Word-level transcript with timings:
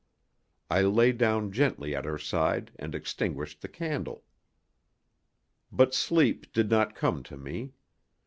I 0.67 0.81
lay 0.81 1.11
down 1.11 1.51
gently 1.51 1.95
at 1.95 2.05
her 2.05 2.17
side 2.17 2.71
and 2.79 2.95
extinguished 2.95 3.61
the 3.61 3.67
candle. 3.67 4.23
But 5.71 5.93
sleep 5.93 6.51
did 6.53 6.71
not 6.71 6.95
come 6.95 7.21
to 7.21 7.37
me. 7.37 7.73